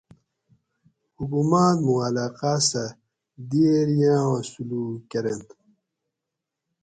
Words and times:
حکوماۤت 1.17 1.77
موں 1.85 1.99
علاقاۤ 2.07 2.59
سہ 2.69 2.83
دئیر 3.49 3.87
ییاں 3.97 4.35
سلوک 4.49 4.93
کۤرینت 5.09 5.47